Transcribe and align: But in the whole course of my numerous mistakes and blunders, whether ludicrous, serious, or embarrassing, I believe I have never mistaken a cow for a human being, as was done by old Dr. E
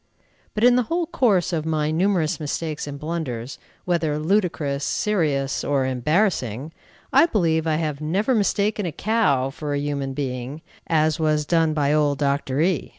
But 0.55 0.63
in 0.63 0.77
the 0.77 0.81
whole 0.89 1.05
course 1.05 1.53
of 1.53 1.63
my 1.63 1.91
numerous 1.91 2.39
mistakes 2.39 2.87
and 2.87 2.97
blunders, 2.99 3.59
whether 3.85 4.17
ludicrous, 4.17 4.83
serious, 4.83 5.63
or 5.63 5.85
embarrassing, 5.85 6.71
I 7.13 7.27
believe 7.27 7.67
I 7.67 7.75
have 7.75 8.01
never 8.01 8.33
mistaken 8.33 8.87
a 8.87 8.91
cow 8.91 9.51
for 9.51 9.75
a 9.75 9.79
human 9.79 10.15
being, 10.15 10.63
as 10.87 11.19
was 11.19 11.45
done 11.45 11.75
by 11.75 11.93
old 11.93 12.17
Dr. 12.17 12.59
E 12.61 12.89